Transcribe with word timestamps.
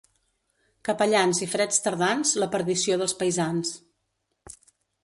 Capellans 0.89 1.43
i 1.47 1.49
freds 1.51 1.83
tardans, 1.89 2.33
la 2.45 2.49
perdició 2.57 2.99
dels 3.03 3.15
paisans. 3.21 3.79